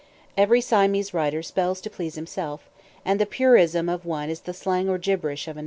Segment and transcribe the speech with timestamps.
[0.35, 2.67] Every Siamese writer spells to please himself,
[3.05, 5.59] and the purism of one is the slang or gibberish of another.